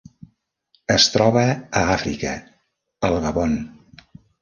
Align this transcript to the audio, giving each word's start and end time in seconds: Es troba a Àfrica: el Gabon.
Es 0.93 1.05
troba 1.17 1.45
a 1.51 1.85
Àfrica: 1.99 2.35
el 3.11 3.23
Gabon. 3.27 3.59